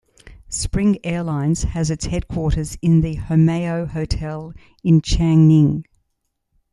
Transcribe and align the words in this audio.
Spring 0.49 0.97
Airlines 1.05 1.61
has 1.61 1.91
its 1.91 2.05
headquarters 2.07 2.75
in 2.81 3.01
the 3.01 3.17
Homeyo 3.17 3.87
Hotel 3.87 4.51
in 4.83 4.99
Changning. 4.99 5.83